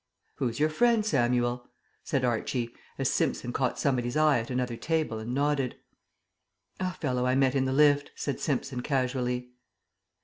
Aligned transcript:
"Who's 0.37 0.59
your 0.59 0.71
friend, 0.71 1.05
Samuel?" 1.05 1.69
said 2.03 2.25
Archie, 2.25 2.73
as 2.97 3.07
Simpson 3.07 3.53
caught 3.53 3.77
somebody's 3.77 4.17
eye 4.17 4.39
at 4.39 4.49
another 4.49 4.75
table 4.75 5.19
and 5.19 5.31
nodded. 5.31 5.75
"A 6.79 6.91
fellow 6.95 7.27
I 7.27 7.35
met 7.35 7.53
in 7.53 7.65
the 7.65 7.71
lift," 7.71 8.09
said 8.15 8.39
Simpson 8.39 8.81
casually. 8.81 9.51